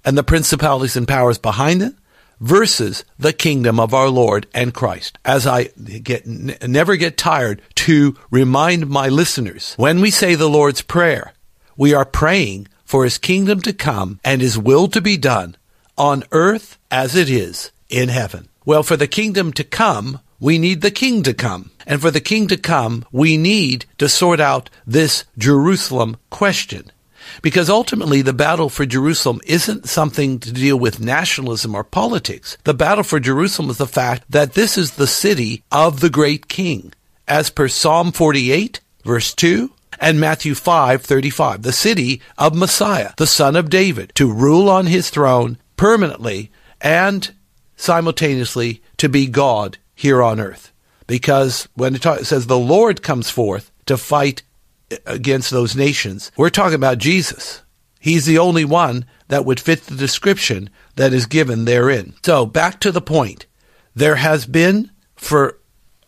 and 0.05 0.17
the 0.17 0.23
principalities 0.23 0.97
and 0.97 1.09
powers 1.09 1.37
behind 1.37 1.83
it 1.83 1.95
versus 2.41 3.05
the 3.19 3.33
kingdom 3.33 3.81
of 3.81 3.93
our 3.93 4.09
Lord 4.09 4.47
and 4.55 4.73
Christ. 4.73 5.19
As 5.25 5.49
I 5.49 5.65
get 5.65 6.25
never 6.25 6.95
get 6.95 7.19
tired 7.19 7.61
to 7.75 8.17
remind 8.31 8.89
my 8.89 9.09
listeners, 9.09 9.75
when 9.77 10.01
we 10.01 10.13
say 10.13 10.37
the 10.37 10.49
Lord's 10.49 10.83
prayer, 10.83 11.33
we 11.77 11.93
are 11.93 12.05
praying 12.05 12.69
for 12.85 13.03
his 13.03 13.19
kingdom 13.19 13.61
to 13.63 13.73
come 13.73 14.21
and 14.25 14.41
his 14.41 14.57
will 14.57 14.87
to 14.89 15.01
be 15.01 15.17
done 15.17 15.57
on 15.97 16.23
earth 16.31 16.79
as 16.89 17.17
it 17.17 17.29
is 17.29 17.73
in 17.89 18.09
heaven. 18.09 18.49
Well, 18.69 18.83
for 18.83 18.99
the 18.99 19.07
kingdom 19.07 19.55
to 19.55 19.65
come, 19.65 20.21
we 20.39 20.59
need 20.59 20.83
the 20.83 20.91
king 20.91 21.23
to 21.23 21.33
come. 21.33 21.71
And 21.87 22.03
for 22.03 22.11
the 22.11 22.21
king 22.21 22.49
to 22.49 22.59
come, 22.59 23.07
we 23.11 23.39
need 23.39 23.87
to 23.97 24.11
sort 24.11 24.41
out 24.41 24.69
this 24.87 25.25
Jerusalem 25.39 26.19
question. 26.29 26.93
Because 27.41 27.71
ultimately 27.71 28.21
the 28.21 28.35
battle 28.35 28.69
for 28.69 28.85
Jerusalem 28.85 29.41
isn't 29.47 29.89
something 29.89 30.39
to 30.41 30.53
deal 30.53 30.79
with 30.79 31.01
nationalism 31.01 31.75
or 31.75 31.83
politics. 31.83 32.59
The 32.65 32.75
battle 32.75 33.05
for 33.05 33.19
Jerusalem 33.19 33.71
is 33.71 33.79
the 33.79 33.87
fact 33.87 34.25
that 34.29 34.53
this 34.53 34.77
is 34.77 34.97
the 34.97 35.07
city 35.07 35.63
of 35.73 36.01
the 36.01 36.11
great 36.11 36.47
king. 36.49 36.93
As 37.27 37.49
per 37.49 37.69
Psalm 37.69 38.13
48, 38.13 38.81
verse 39.03 39.33
2, 39.33 39.73
and 39.99 40.21
Matthew 40.21 40.53
5:35, 40.53 41.63
the 41.63 41.73
city 41.73 42.21
of 42.37 42.55
Messiah, 42.55 43.13
the 43.17 43.27
son 43.27 43.57
of 43.57 43.71
David, 43.71 44.13
to 44.17 44.31
rule 44.31 44.69
on 44.69 44.85
his 44.85 45.09
throne 45.09 45.57
permanently 45.79 46.51
and 46.83 47.33
simultaneously 47.79 48.83
to 48.99 49.09
be 49.09 49.27
God 49.27 49.79
here 49.95 50.23
on 50.23 50.39
earth. 50.39 50.73
Because 51.07 51.69
when 51.75 51.95
it, 51.95 52.05
it 52.05 52.27
says 52.27 52.47
the 52.47 52.59
Lord 52.59 53.03
comes 53.03 53.31
forth 53.31 53.73
to 53.87 53.97
fight 53.97 54.43
against 55.07 55.51
those 55.51 55.75
nations, 55.75 56.31
we're 56.37 56.51
talking 56.51 56.75
about 56.75 56.99
Jesus. 56.99 57.63
He's 57.99 58.27
the 58.27 58.39
only 58.39 58.65
one 58.65 59.07
that 59.29 59.45
would 59.45 59.61
fit 59.61 59.83
the 59.83 59.97
description 59.97 60.69
that 60.97 61.13
is 61.13 61.27
given 61.27 61.65
therein. 61.65 62.15
So 62.23 62.45
back 62.45 62.81
to 62.81 62.93
the 62.93 63.01
point. 63.01 63.47
There 63.95 64.17
has 64.17 64.47
been 64.47 64.91
for 65.17 65.59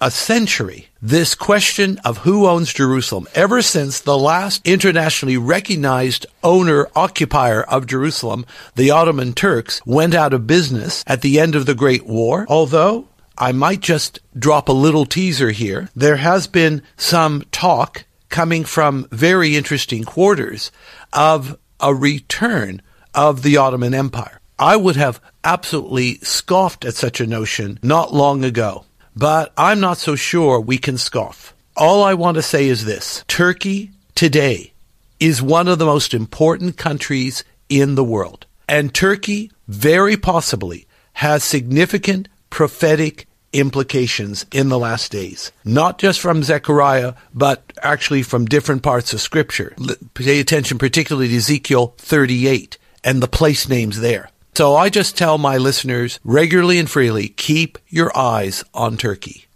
a 0.01 0.11
century 0.11 0.90
this 1.03 1.35
question 1.35 1.99
of 2.05 2.19
who 2.19 2.47
owns 2.47 2.73
Jerusalem 2.73 3.27
ever 3.35 3.63
since 3.63 4.01
the 4.01 4.19
last 4.19 4.67
internationally 4.67 5.39
recognized 5.39 6.27
owner 6.43 6.89
occupier 6.95 7.63
of 7.63 7.87
Jerusalem, 7.87 8.45
the 8.75 8.91
Ottoman 8.91 9.33
Turks, 9.33 9.81
went 9.87 10.15
out 10.15 10.35
of 10.35 10.47
business 10.47 11.03
at 11.07 11.23
the 11.23 11.41
end 11.41 11.55
of 11.55 11.67
the 11.67 11.75
Great 11.75 12.07
War. 12.07 12.45
Although 12.49 13.09
I 13.39 13.53
might 13.53 13.81
just 13.81 14.21
drop 14.39 14.69
a 14.69 14.73
little 14.73 15.07
teaser 15.07 15.51
here, 15.51 15.89
there 15.97 16.17
has 16.17 16.47
been 16.47 16.83
some 16.97 17.45
talk 17.51 18.05
coming 18.29 18.65
from 18.65 19.09
very 19.11 19.57
interesting 19.57 20.05
quarters 20.05 20.71
of 21.13 21.59
a 21.81 21.95
return 21.95 22.83
of 23.15 23.43
the 23.43 23.57
Ottoman 23.57 23.95
Empire. 23.95 24.41
I 24.59 24.77
would 24.77 24.97
have 24.97 25.23
absolutely 25.43 26.19
scoffed 26.19 26.85
at 26.85 26.95
such 26.95 27.21
a 27.21 27.27
notion 27.27 27.79
not 27.83 28.13
long 28.13 28.45
ago, 28.45 28.85
but 29.17 29.53
I'm 29.57 29.81
not 29.81 29.99
so 29.99 30.17
sure 30.17 30.61
we 30.61 30.79
can 30.79 30.99
scoff. 30.99 31.55
All 31.77 32.03
I 32.03 32.15
want 32.15 32.37
to 32.37 32.43
say 32.43 32.69
is 32.69 32.85
this 32.85 33.25
Turkey 33.29 33.91
today 34.15 34.73
is 35.19 35.43
one 35.43 35.69
of 35.69 35.79
the 35.79 35.87
most 35.87 36.15
important 36.15 36.77
countries 36.77 37.45
in 37.69 37.95
the 37.95 38.05
world. 38.05 38.47
And 38.69 38.95
Turkey, 38.95 39.51
very 39.69 40.17
possibly, 40.17 40.87
has 41.15 41.45
significant 41.45 42.29
prophetic 42.51 43.27
implications 43.53 44.47
in 44.53 44.69
the 44.69 44.79
last 44.79 45.11
days. 45.11 45.53
Not 45.65 45.99
just 45.99 46.21
from 46.21 46.43
Zechariah, 46.43 47.15
but 47.35 47.73
actually 47.83 48.23
from 48.23 48.45
different 48.45 48.83
parts 48.83 49.13
of 49.13 49.21
Scripture. 49.21 49.75
Pay 50.15 50.41
attention 50.41 50.79
particularly 50.79 51.29
to 51.29 51.37
Ezekiel 51.37 51.95
38 51.99 52.79
and 53.03 53.23
the 53.23 53.29
place 53.29 53.69
names 53.69 54.01
there. 54.01 54.31
So 54.55 54.77
I 54.77 54.89
just 54.89 55.17
tell 55.17 55.39
my 55.39 55.57
listeners 55.57 56.21
regularly 56.25 56.79
and 56.79 56.91
freely 56.91 57.29
keep 57.29 57.79
your 57.89 58.17
eyes 58.17 58.65
on 58.75 58.97
Turkey. 58.97 59.47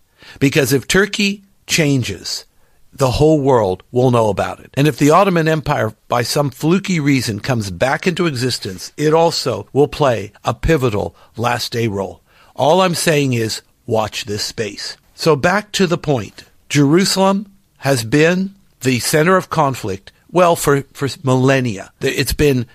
Because 0.41 0.73
if 0.73 0.89
Turkey 0.89 1.43
changes, 1.67 2.45
the 2.93 3.11
whole 3.13 3.41
world 3.41 3.83
will 3.91 4.11
know 4.11 4.29
about 4.29 4.61
it. 4.61 4.71
And 4.75 4.87
if 4.87 4.99
the 4.99 5.11
Ottoman 5.11 5.49
Empire, 5.49 5.95
by 6.09 6.23
some 6.23 6.51
fluky 6.51 7.01
reason, 7.01 7.41
comes 7.41 7.71
back 7.71 8.07
into 8.07 8.27
existence, 8.27 8.93
it 8.97 9.13
also 9.13 9.69
will 9.73 9.89
play 9.89 10.33
a 10.45 10.55
pivotal 10.55 11.15
last 11.37 11.73
day 11.73 11.89
role. 11.89 12.21
All 12.55 12.81
I'm 12.81 12.95
saying 12.95 13.33
is 13.33 13.63
watch 13.87 14.25
this 14.25 14.45
space. 14.45 14.97
So 15.15 15.37
back 15.37 15.73
to 15.73 15.87
the 15.87 15.99
point. 15.99 16.45
Jerusalem 16.69 17.53
has 17.79 18.05
been 18.05 18.55
the 18.81 19.01
center 19.01 19.37
of 19.37 19.51
conflict, 19.51 20.13
well, 20.31 20.57
for, 20.57 20.83
for 20.93 21.09
millennia. 21.23 21.93
It's 22.01 22.33
been 22.33 22.67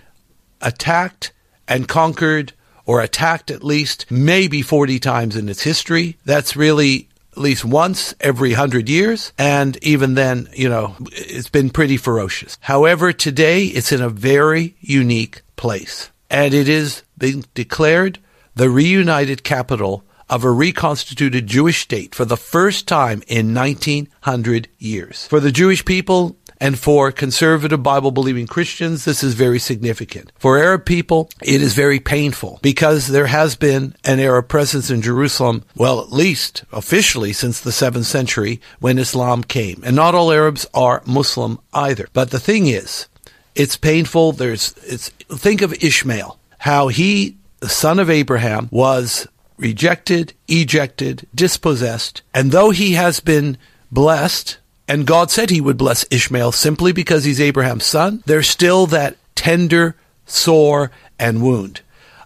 attacked 0.61 1.31
and 1.69 1.87
conquered, 1.87 2.51
or 2.85 2.99
attacked 2.99 3.51
at 3.51 3.63
least 3.63 4.07
maybe 4.09 4.61
40 4.61 4.99
times 4.99 5.35
in 5.35 5.47
its 5.47 5.61
history. 5.61 6.17
That's 6.25 6.55
really 6.55 7.07
at 7.31 7.37
least 7.37 7.63
once 7.63 8.15
every 8.19 8.53
hundred 8.53 8.89
years. 8.89 9.31
And 9.37 9.77
even 9.83 10.15
then, 10.15 10.49
you 10.53 10.67
know, 10.67 10.95
it's 11.11 11.49
been 11.49 11.69
pretty 11.69 11.97
ferocious. 11.97 12.57
However, 12.59 13.13
today 13.13 13.65
it's 13.65 13.91
in 13.91 14.01
a 14.01 14.09
very 14.09 14.75
unique 14.81 15.43
place. 15.55 16.09
And 16.29 16.53
it 16.53 16.67
is 16.67 17.03
being 17.17 17.45
declared 17.53 18.19
the 18.55 18.69
reunited 18.69 19.43
capital 19.43 20.03
of 20.29 20.43
a 20.43 20.51
reconstituted 20.51 21.47
Jewish 21.47 21.81
state 21.81 22.13
for 22.13 22.25
the 22.25 22.37
first 22.37 22.87
time 22.87 23.23
in 23.27 23.53
1900 23.53 24.67
years. 24.77 25.25
For 25.27 25.39
the 25.39 25.51
Jewish 25.51 25.83
people, 25.85 26.35
and 26.59 26.77
for 26.77 27.11
conservative 27.11 27.81
Bible 27.81 28.11
believing 28.11 28.45
Christians, 28.45 29.05
this 29.05 29.23
is 29.23 29.33
very 29.33 29.59
significant. 29.59 30.31
For 30.37 30.57
Arab 30.57 30.85
people, 30.85 31.29
it 31.41 31.61
is 31.61 31.73
very 31.73 31.99
painful 31.99 32.59
because 32.61 33.07
there 33.07 33.27
has 33.27 33.55
been 33.55 33.95
an 34.03 34.19
Arab 34.19 34.49
presence 34.49 34.89
in 34.89 35.01
Jerusalem, 35.01 35.63
well, 35.75 36.01
at 36.01 36.11
least 36.11 36.63
officially 36.71 37.33
since 37.33 37.59
the 37.59 37.71
7th 37.71 38.05
century 38.05 38.59
when 38.79 38.99
Islam 38.99 39.43
came. 39.43 39.81
And 39.85 39.95
not 39.95 40.15
all 40.15 40.31
Arabs 40.31 40.67
are 40.73 41.01
Muslim 41.05 41.59
either. 41.73 42.07
But 42.13 42.31
the 42.31 42.39
thing 42.39 42.67
is, 42.67 43.07
it's 43.55 43.77
painful. 43.77 44.33
There's, 44.33 44.73
it's, 44.83 45.09
think 45.09 45.61
of 45.61 45.73
Ishmael, 45.83 46.37
how 46.59 46.89
he, 46.89 47.37
the 47.59 47.69
son 47.69 47.99
of 47.99 48.09
Abraham, 48.09 48.67
was 48.71 49.27
rejected, 49.57 50.33
ejected, 50.47 51.27
dispossessed. 51.33 52.21
And 52.33 52.51
though 52.51 52.71
he 52.71 52.93
has 52.93 53.19
been 53.19 53.57
blessed, 53.91 54.58
and 54.89 55.07
God 55.07 55.31
said 55.31 55.49
he 55.49 55.61
would 55.61 55.77
bless 55.77 56.05
Ishmael 56.11 56.51
simply 56.51 56.91
because 56.91 57.23
he's 57.23 57.39
Abraham's 57.39 57.85
son, 57.85 58.23
there's 58.25 58.49
still 58.49 58.87
that 58.87 59.15
tender 59.35 59.95
sore 60.25 60.91
and 61.17 61.41
wound. 61.41 61.79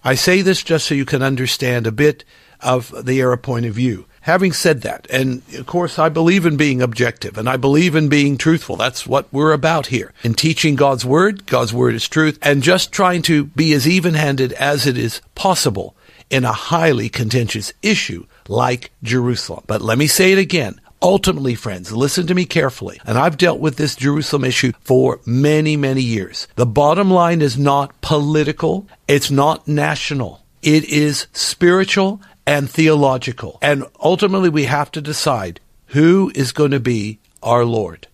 I 0.04 0.16
say 0.16 0.42
this 0.42 0.64
just 0.64 0.88
so 0.88 0.96
you 0.96 1.06
can 1.06 1.22
understand 1.22 1.86
a 1.86 1.92
bit 1.92 2.24
of 2.62 3.06
the 3.06 3.22
Arab 3.22 3.44
point 3.44 3.66
of 3.66 3.76
view. 3.76 4.06
Having 4.22 4.54
said 4.54 4.82
that, 4.84 5.06
and 5.10 5.42
of 5.58 5.66
course 5.66 6.00
I 6.00 6.08
believe 6.08 6.46
in 6.46 6.56
being 6.56 6.82
objective 6.82 7.38
and 7.38 7.50
I 7.50 7.58
believe 7.58 7.94
in 7.94 8.08
being 8.08 8.38
truthful. 8.38 8.78
That's 8.78 9.06
what 9.06 9.28
we're 9.34 9.52
about 9.52 9.88
here. 9.88 10.14
In 10.24 10.34
teaching 10.34 10.76
God's 10.76 11.06
word, 11.06 11.46
God's 11.46 11.74
word 11.74 11.94
is 11.94 12.08
truth, 12.08 12.40
and 12.42 12.64
just 12.64 12.94
trying 12.94 13.22
to 13.24 13.44
be 13.44 13.74
as 13.74 13.86
even-handed 13.86 14.54
as 14.54 14.88
it 14.88 14.98
is 14.98 15.20
possible 15.36 15.96
in 16.30 16.46
a 16.46 16.54
highly 16.54 17.10
contentious 17.10 17.74
issue 17.82 18.26
like 18.48 18.92
Jerusalem. 19.04 19.66
But 19.68 19.82
let 19.82 19.98
me 19.98 20.08
say 20.08 20.32
it 20.32 20.40
again. 20.40 20.80
Ultimately, 21.04 21.54
friends, 21.54 21.92
listen 21.92 22.28
to 22.28 22.34
me 22.34 22.46
carefully. 22.46 23.02
And 23.06 23.18
I've 23.18 23.36
dealt 23.36 23.60
with 23.60 23.76
this 23.76 23.98
Jerusalem 23.98 24.46
issue 24.46 24.72
for 24.80 25.20
many, 25.26 25.76
many 25.76 26.02
years. 26.02 26.48
The 26.56 26.66
bottom 26.66 27.12
line 27.12 27.42
is 27.42 27.58
not 27.58 28.00
political. 28.00 28.88
It's 29.06 29.30
not 29.30 29.68
national. 29.68 30.42
It 30.62 30.86
is 30.86 31.28
spiritual 31.34 32.22
and 32.48 32.70
theological. 32.70 33.60
And 33.62 33.84
ultimately, 34.02 34.48
we 34.48 34.64
have 34.64 34.92
to 34.92 35.02
decide 35.02 35.60
who 35.88 36.32
is 36.36 36.54
going 36.54 36.72
to 36.72 36.80
be 36.80 37.20
our 37.44 37.66
Lord. 37.66 38.08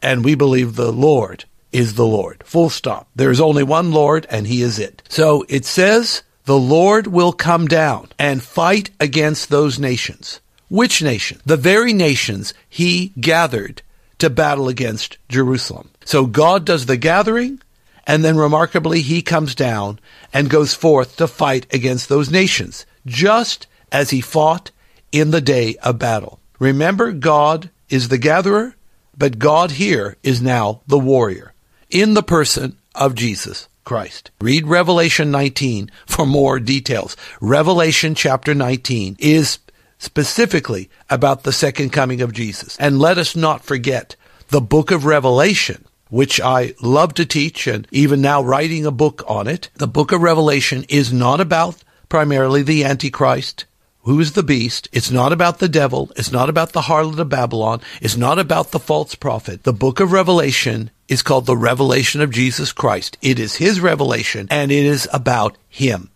And 0.00 0.24
we 0.24 0.34
believe 0.34 0.74
the 0.74 0.90
Lord 0.90 1.44
is 1.70 1.94
the 1.94 2.06
Lord. 2.06 2.42
Full 2.46 2.70
stop. 2.70 3.08
There 3.14 3.30
is 3.30 3.40
only 3.40 3.62
one 3.62 3.92
Lord, 3.92 4.26
and 4.30 4.46
He 4.46 4.62
is 4.62 4.78
it. 4.78 5.02
So 5.10 5.44
it 5.50 5.66
says 5.66 6.22
the 6.44 6.58
Lord 6.58 7.06
will 7.06 7.32
come 7.32 7.68
down 7.68 8.08
and 8.18 8.42
fight 8.42 8.90
against 8.98 9.48
those 9.48 9.78
nations. 9.78 10.40
Which 10.72 11.02
nation? 11.02 11.38
The 11.44 11.58
very 11.58 11.92
nations 11.92 12.54
he 12.66 13.12
gathered 13.20 13.82
to 14.16 14.30
battle 14.30 14.68
against 14.68 15.18
Jerusalem. 15.28 15.90
So 16.06 16.24
God 16.24 16.64
does 16.64 16.86
the 16.86 16.96
gathering, 16.96 17.60
and 18.06 18.24
then 18.24 18.38
remarkably, 18.38 19.02
he 19.02 19.20
comes 19.20 19.54
down 19.54 20.00
and 20.32 20.48
goes 20.48 20.72
forth 20.72 21.16
to 21.16 21.26
fight 21.26 21.66
against 21.74 22.08
those 22.08 22.30
nations, 22.30 22.86
just 23.04 23.66
as 23.92 24.08
he 24.08 24.22
fought 24.22 24.70
in 25.12 25.30
the 25.30 25.42
day 25.42 25.76
of 25.82 25.98
battle. 25.98 26.40
Remember, 26.58 27.12
God 27.12 27.68
is 27.90 28.08
the 28.08 28.16
gatherer, 28.16 28.74
but 29.14 29.38
God 29.38 29.72
here 29.72 30.16
is 30.22 30.40
now 30.40 30.80
the 30.86 30.98
warrior 30.98 31.52
in 31.90 32.14
the 32.14 32.22
person 32.22 32.78
of 32.94 33.14
Jesus. 33.14 33.68
Christ. 33.84 34.30
Read 34.40 34.68
Revelation 34.68 35.32
19 35.32 35.90
for 36.06 36.24
more 36.24 36.60
details. 36.60 37.16
Revelation 37.40 38.14
chapter 38.14 38.54
19 38.54 39.16
is 39.18 39.58
specifically 40.02 40.90
about 41.08 41.44
the 41.44 41.52
second 41.52 41.90
coming 41.90 42.20
of 42.20 42.32
Jesus. 42.32 42.76
And 42.78 42.98
let 42.98 43.18
us 43.18 43.36
not 43.36 43.64
forget 43.64 44.16
the 44.48 44.60
book 44.60 44.90
of 44.90 45.04
Revelation, 45.04 45.84
which 46.10 46.40
I 46.40 46.74
love 46.82 47.14
to 47.14 47.24
teach 47.24 47.68
and 47.68 47.86
even 47.92 48.20
now 48.20 48.42
writing 48.42 48.84
a 48.84 48.90
book 48.90 49.22
on 49.28 49.46
it. 49.46 49.70
The 49.76 49.86
book 49.86 50.10
of 50.10 50.20
Revelation 50.20 50.84
is 50.88 51.12
not 51.12 51.40
about 51.40 51.84
primarily 52.08 52.62
the 52.62 52.84
Antichrist. 52.84 53.64
Who 54.00 54.18
is 54.18 54.32
the 54.32 54.42
beast? 54.42 54.88
It's 54.92 55.12
not 55.12 55.32
about 55.32 55.60
the 55.60 55.68
devil. 55.68 56.10
It's 56.16 56.32
not 56.32 56.48
about 56.48 56.72
the 56.72 56.82
harlot 56.82 57.20
of 57.20 57.28
Babylon. 57.28 57.80
It's 58.00 58.16
not 58.16 58.40
about 58.40 58.72
the 58.72 58.80
false 58.80 59.14
prophet. 59.14 59.62
The 59.62 59.72
book 59.72 60.00
of 60.00 60.10
Revelation 60.10 60.90
is 61.06 61.22
called 61.22 61.46
the 61.46 61.56
revelation 61.56 62.20
of 62.20 62.32
Jesus 62.32 62.72
Christ. 62.72 63.16
It 63.22 63.38
is 63.38 63.54
his 63.54 63.80
revelation 63.80 64.48
and 64.50 64.72
it 64.72 64.84
is 64.84 65.08
about 65.12 65.56
him. 65.68 66.10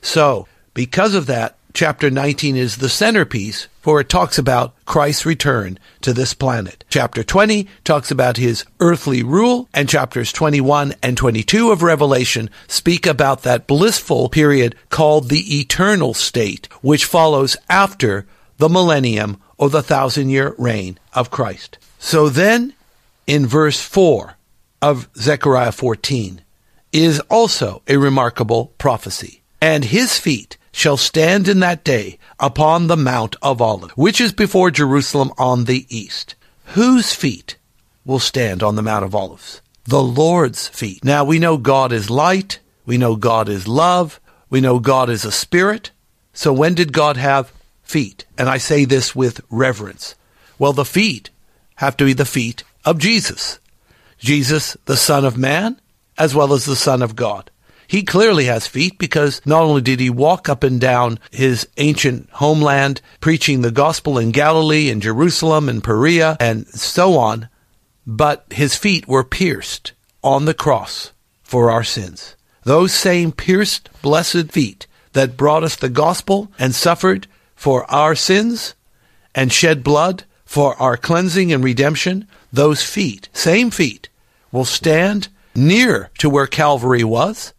So, 0.00 0.48
because 0.72 1.14
of 1.14 1.26
that, 1.26 1.57
chapter 1.78 2.10
19 2.10 2.56
is 2.56 2.78
the 2.78 2.88
centerpiece 2.88 3.68
for 3.80 4.00
it 4.00 4.08
talks 4.08 4.36
about 4.36 4.74
Christ's 4.84 5.24
return 5.24 5.78
to 6.00 6.12
this 6.12 6.34
planet. 6.34 6.82
Chapter 6.88 7.22
20 7.22 7.68
talks 7.84 8.10
about 8.10 8.36
his 8.36 8.64
earthly 8.80 9.22
rule, 9.22 9.68
and 9.72 9.88
chapters 9.88 10.32
21 10.32 10.94
and 11.04 11.16
22 11.16 11.70
of 11.70 11.84
Revelation 11.84 12.50
speak 12.66 13.06
about 13.06 13.44
that 13.44 13.68
blissful 13.68 14.28
period 14.28 14.74
called 14.90 15.28
the 15.28 15.60
eternal 15.60 16.14
state, 16.14 16.66
which 16.82 17.04
follows 17.04 17.56
after 17.70 18.26
the 18.56 18.68
millennium 18.68 19.40
or 19.56 19.70
the 19.70 19.80
thousand 19.80 20.30
year 20.30 20.56
reign 20.58 20.98
of 21.12 21.30
Christ. 21.30 21.78
So 22.00 22.28
then, 22.28 22.74
in 23.28 23.46
verse 23.46 23.80
4 23.80 24.34
of 24.82 25.08
Zechariah 25.16 25.70
14, 25.70 26.40
is 26.92 27.20
also 27.30 27.82
a 27.86 27.98
remarkable 27.98 28.72
prophecy. 28.78 29.42
And 29.60 29.84
his 29.84 30.18
feet 30.18 30.57
shall 30.78 30.96
stand 30.96 31.48
in 31.48 31.58
that 31.58 31.82
day 31.82 32.18
upon 32.38 32.86
the 32.86 32.96
Mount 32.96 33.34
of 33.42 33.60
Olives, 33.60 33.92
which 33.96 34.20
is 34.20 34.32
before 34.32 34.70
Jerusalem 34.70 35.32
on 35.36 35.64
the 35.64 35.86
east. 35.88 36.36
Whose 36.66 37.12
feet 37.12 37.56
will 38.04 38.20
stand 38.20 38.62
on 38.62 38.76
the 38.76 38.82
Mount 38.82 39.04
of 39.04 39.12
Olives? 39.12 39.60
The 39.84 40.02
Lord's 40.02 40.68
feet. 40.68 41.04
Now 41.04 41.24
we 41.24 41.40
know 41.40 41.56
God 41.56 41.90
is 41.90 42.10
light. 42.10 42.60
We 42.86 42.96
know 42.96 43.16
God 43.16 43.48
is 43.48 43.66
love. 43.66 44.20
We 44.50 44.60
know 44.60 44.78
God 44.78 45.10
is 45.10 45.24
a 45.24 45.32
spirit. 45.32 45.90
So 46.32 46.52
when 46.52 46.74
did 46.74 46.92
God 46.92 47.16
have 47.16 47.52
feet? 47.82 48.24
And 48.38 48.48
I 48.48 48.58
say 48.58 48.84
this 48.84 49.16
with 49.16 49.40
reverence. 49.50 50.14
Well, 50.60 50.72
the 50.72 50.84
feet 50.84 51.30
have 51.76 51.96
to 51.96 52.04
be 52.04 52.12
the 52.12 52.24
feet 52.24 52.62
of 52.84 52.98
Jesus. 52.98 53.58
Jesus, 54.18 54.76
the 54.84 54.96
Son 54.96 55.24
of 55.24 55.36
Man, 55.36 55.80
as 56.16 56.36
well 56.36 56.52
as 56.52 56.66
the 56.66 56.76
Son 56.76 57.02
of 57.02 57.16
God. 57.16 57.50
He 57.88 58.02
clearly 58.02 58.44
has 58.44 58.66
feet 58.66 58.98
because 58.98 59.40
not 59.46 59.62
only 59.62 59.80
did 59.80 59.98
he 59.98 60.10
walk 60.10 60.46
up 60.46 60.62
and 60.62 60.78
down 60.78 61.18
his 61.30 61.66
ancient 61.78 62.28
homeland 62.32 63.00
preaching 63.22 63.62
the 63.62 63.70
gospel 63.70 64.18
in 64.18 64.30
Galilee 64.30 64.90
and 64.90 65.00
Jerusalem 65.00 65.70
and 65.70 65.82
Perea 65.82 66.36
and 66.38 66.66
so 66.68 67.16
on, 67.16 67.48
but 68.06 68.44
his 68.50 68.76
feet 68.76 69.08
were 69.08 69.24
pierced 69.24 69.92
on 70.22 70.44
the 70.44 70.52
cross 70.52 71.12
for 71.42 71.70
our 71.70 71.82
sins. 71.82 72.36
Those 72.62 72.92
same 72.92 73.32
pierced, 73.32 73.88
blessed 74.02 74.52
feet 74.52 74.86
that 75.14 75.38
brought 75.38 75.64
us 75.64 75.74
the 75.74 75.88
gospel 75.88 76.52
and 76.58 76.74
suffered 76.74 77.26
for 77.56 77.90
our 77.90 78.14
sins 78.14 78.74
and 79.34 79.50
shed 79.50 79.82
blood 79.82 80.24
for 80.44 80.74
our 80.80 80.98
cleansing 80.98 81.54
and 81.54 81.64
redemption, 81.64 82.28
those 82.52 82.82
feet, 82.82 83.30
same 83.32 83.70
feet, 83.70 84.10
will 84.52 84.66
stand 84.66 85.28
near 85.54 86.10
to 86.18 86.28
where 86.28 86.46
Calvary 86.46 87.02
was 87.02 87.54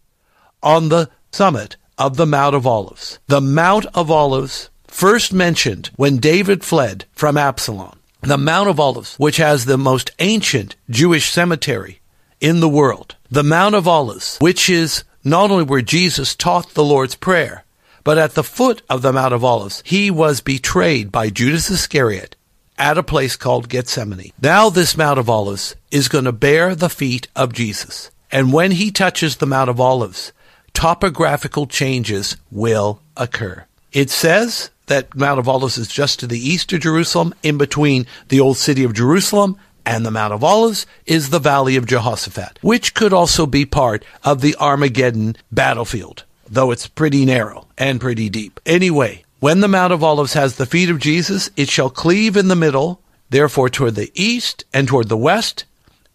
on 0.62 0.90
the 0.90 1.10
summit 1.32 1.76
of 1.98 2.18
the 2.18 2.26
Mount 2.26 2.56
of 2.56 2.66
Olives. 2.66 3.20
The 3.28 3.42
Mount 3.42 3.86
of 3.94 4.10
Olives 4.10 4.70
first 4.88 5.34
mentioned 5.34 5.92
when 5.96 6.18
David 6.18 6.64
fled 6.64 7.06
from 7.12 7.38
Absalom. 7.38 8.00
The 8.22 8.38
Mount 8.38 8.70
of 8.70 8.80
Olives, 8.80 9.16
which 9.16 9.38
has 9.38 9.66
the 9.66 9.78
most 9.78 10.12
ancient 10.20 10.76
Jewish 10.90 11.32
cemetery 11.32 12.00
in 12.42 12.60
the 12.60 12.70
world. 12.70 13.16
The 13.30 13.44
Mount 13.44 13.76
of 13.76 13.88
Olives, 13.88 14.38
which 14.40 14.70
is 14.70 15.04
not 15.24 15.52
only 15.52 15.64
where 15.64 15.82
Jesus 15.82 16.36
taught 16.36 16.74
the 16.74 16.84
Lord's 16.84 17.16
Prayer, 17.16 17.64
but 18.04 18.18
at 18.18 18.34
the 18.34 18.44
foot 18.44 18.82
of 18.90 19.02
the 19.02 19.14
Mount 19.14 19.34
of 19.34 19.44
Olives, 19.44 19.84
he 19.86 20.10
was 20.10 20.42
betrayed 20.42 21.12
by 21.12 21.30
Judas 21.30 21.70
Iscariot 21.70 22.36
at 22.78 22.98
a 22.98 23.04
place 23.04 23.36
called 23.36 23.70
Gethsemane. 23.70 24.32
Now 24.42 24.70
this 24.70 24.98
Mount 24.98 25.20
of 25.20 25.30
Olives 25.30 25.76
is 25.92 26.08
going 26.08 26.24
to 26.24 26.32
bear 26.32 26.76
the 26.76 26.90
feet 26.90 27.28
of 27.36 27.54
Jesus. 27.54 28.10
And 28.32 28.54
when 28.54 28.72
he 28.72 28.90
touches 28.92 29.36
the 29.36 29.46
Mount 29.46 29.70
of 29.70 29.80
Olives, 29.80 30.32
topographical 30.74 31.68
changes 31.68 32.38
will 32.52 33.02
occur. 33.18 33.66
It 33.92 34.10
says 34.10 34.70
that 34.88 35.16
Mount 35.16 35.40
of 35.40 35.48
Olives 35.48 35.78
is 35.78 35.88
just 35.88 36.20
to 36.20 36.28
the 36.28 36.40
east 36.40 36.72
of 36.74 36.82
Jerusalem, 36.82 37.34
in 37.44 37.58
between 37.58 38.06
the 38.30 38.40
old 38.40 38.58
city 38.58 38.84
of 38.84 38.94
Jerusalem 38.94 39.58
and 39.86 40.06
the 40.06 40.12
Mount 40.12 40.34
of 40.34 40.44
Olives 40.44 40.86
is 41.08 41.32
the 41.32 41.40
Valley 41.40 41.76
of 41.76 41.88
Jehoshaphat, 41.88 42.60
which 42.62 42.94
could 42.94 43.14
also 43.14 43.48
be 43.48 43.66
part 43.66 44.06
of 44.24 44.42
the 44.42 44.56
Armageddon 44.60 45.36
battlefield, 45.52 46.26
though 46.48 46.70
it's 46.70 46.86
pretty 46.86 47.26
narrow 47.26 47.68
and 47.76 48.00
pretty 48.00 48.30
deep. 48.30 48.60
Anyway, 48.68 49.24
when 49.40 49.62
the 49.62 49.68
Mount 49.68 49.92
of 49.92 50.04
Olives 50.04 50.34
has 50.34 50.58
the 50.58 50.68
feet 50.68 50.92
of 50.92 51.00
Jesus, 51.00 51.50
it 51.56 51.70
shall 51.70 51.90
cleave 51.90 52.38
in 52.38 52.50
the 52.50 52.56
middle, 52.56 53.02
therefore 53.32 53.70
toward 53.70 53.96
the 53.96 54.12
east 54.14 54.64
and 54.74 54.88
toward 54.88 55.10
the 55.10 55.18
west, 55.18 55.66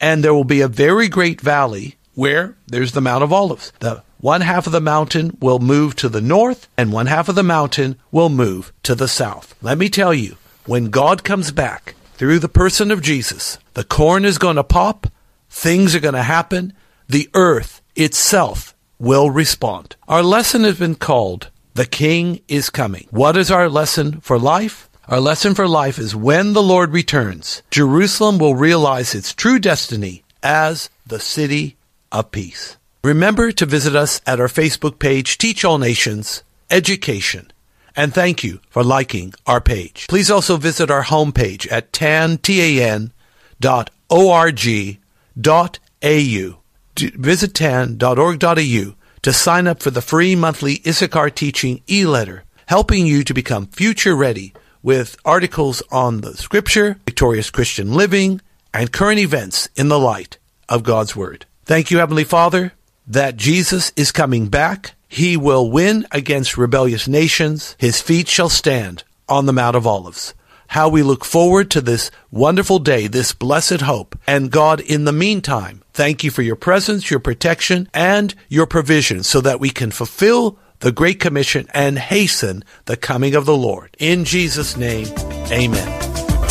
and 0.01 0.23
there 0.23 0.35
will 0.35 0.45
be 0.45 0.61
a 0.61 0.69
very 0.69 1.09
great 1.09 1.41
valley 1.41 1.97
where 2.15 2.57
there's 2.69 2.93
the 2.93 3.01
Mount 3.01 3.25
of 3.25 3.33
Olives. 3.33 3.73
The 3.81 4.04
one 4.25 4.41
half 4.41 4.67
of 4.67 4.73
the 4.73 4.81
mountain 4.81 5.37
will 5.39 5.59
move 5.59 5.95
to 5.95 6.09
the 6.09 6.23
north, 6.23 6.67
and 6.79 6.91
one 6.91 7.05
half 7.05 7.29
of 7.29 7.35
the 7.35 7.43
mountain 7.43 7.95
will 8.11 8.31
move 8.31 8.73
to 8.83 8.95
the 8.95 9.07
south. 9.07 9.55
Let 9.61 9.77
me 9.77 9.91
tell 9.91 10.15
you, 10.15 10.39
when 10.65 10.87
God 10.87 11.23
comes 11.25 11.53
back 11.53 11.95
through 12.15 12.39
the 12.39 12.49
person 12.49 12.91
of 12.91 13.03
Jesus, 13.03 13.59
the 13.75 13.85
corn 13.85 14.25
is 14.25 14.39
going 14.39 14.57
to 14.57 14.65
pop, 14.65 15.09
things 15.51 15.95
are 15.95 16.01
going 16.01 16.15
to 16.15 16.23
happen, 16.23 16.73
the 17.07 17.29
earth 17.35 17.83
itself 17.97 18.75
will 18.99 19.29
respond. 19.29 19.95
Our 20.09 20.23
lesson 20.23 20.65
has 20.65 20.79
been 20.79 20.95
called 20.95 21.51
The 21.75 21.85
King 21.85 22.41
is 22.49 22.71
Coming. 22.71 23.07
What 23.11 23.37
is 23.37 23.51
our 23.51 23.69
lesson 23.69 24.23
for 24.23 24.39
life? 24.39 24.89
Our 25.07 25.21
lesson 25.21 25.55
for 25.55 25.69
life 25.69 25.99
is 25.99 26.17
when 26.17 26.55
the 26.55 26.63
Lord 26.63 26.95
returns, 26.95 27.63
Jerusalem 27.71 28.39
will 28.39 28.55
realize 28.55 29.15
its 29.15 29.35
true 29.35 29.59
destiny 29.59 30.25
as 30.43 30.89
the 31.07 31.21
city 31.21 31.77
of 32.11 32.31
peace. 32.31 32.79
Remember 33.05 33.53
to 33.53 33.67
visit 33.67 33.95
us 33.95 34.23
at 34.27 34.41
our 34.41 34.49
Facebook 34.49 34.99
page, 34.99 35.37
Teach 35.37 35.63
All 35.63 35.77
Nations 35.77 36.43
Education. 36.71 37.53
And 37.95 38.15
thank 38.15 38.43
you 38.43 38.61
for 38.71 38.83
liking 38.83 39.35
our 39.47 39.61
page. 39.61 40.07
Please 40.09 40.31
also 40.31 40.57
visit 40.57 40.91
our 40.91 41.03
homepage 41.03 41.71
at 41.71 41.93
tan, 41.93 42.41
au. 46.03 46.59
Visit 46.97 47.55
tan.org.au 47.55 48.95
to 49.23 49.33
sign 49.35 49.67
up 49.67 49.83
for 49.83 49.91
the 49.91 50.01
free 50.01 50.35
monthly 50.35 50.81
Issachar 50.87 51.29
Teaching 51.29 51.83
e-letter, 51.87 52.45
helping 52.69 53.07
you 53.07 53.23
to 53.23 53.35
become 53.35 53.67
future 53.67 54.17
ready 54.17 54.55
with 54.83 55.19
articles 55.27 55.83
on 55.93 56.23
the 56.23 56.39
scripture, 56.39 56.97
victorious 57.05 57.51
Christian 57.51 57.93
living, 57.93 58.41
and 58.73 58.91
current 58.91 59.19
events 59.19 59.69
in 59.77 59.89
the 59.89 59.99
light 59.99 60.39
of 60.71 60.85
God's 60.85 61.15
Word. 61.15 61.45
Thank 61.67 61.91
you, 61.91 61.99
Heavenly 61.99 62.25
Father 62.25 62.73
that 63.07 63.37
Jesus 63.37 63.93
is 63.97 64.13
coming 64.13 64.49
back. 64.49 64.95
He 65.09 65.37
will 65.37 65.71
win 65.71 66.07
against 66.11 66.57
rebellious 66.57 67.07
nations. 67.07 67.77
His 67.79 68.01
feet 68.01 68.29
shall 68.29 68.49
stand 68.49 69.05
on 69.29 69.47
the 69.47 69.53
Mount 69.53 69.77
of 69.77 69.87
Olives. 69.87 70.35
How 70.69 70.89
we 70.89 71.03
look 71.03 71.25
forward 71.25 71.71
to 71.71 71.81
this 71.81 72.11
wonderful 72.31 72.79
day, 72.79 73.07
this 73.07 73.33
blessed 73.33 73.83
hope. 73.83 74.19
And 74.27 74.51
God, 74.51 74.81
in 74.81 75.05
the 75.05 75.13
meantime, 75.13 75.83
thank 75.93 76.25
you 76.25 76.31
for 76.31 76.43
your 76.43 76.57
presence, 76.57 77.11
your 77.11 77.21
protection, 77.21 77.89
and 77.95 78.35
your 78.49 78.67
provision 78.67 79.23
so 79.23 79.41
that 79.43 79.61
we 79.61 79.71
can 79.71 79.91
fulfill 79.91 80.59
the 80.81 80.93
Great 80.93 81.21
Commission 81.21 81.69
and 81.73 81.99
hasten 81.99 82.65
the 82.87 82.97
coming 82.97 83.35
of 83.35 83.47
the 83.47 83.57
Lord. 83.57 83.97
In 83.99 84.25
Jesus' 84.25 84.77
name, 84.77 85.07
amen. 85.51 86.14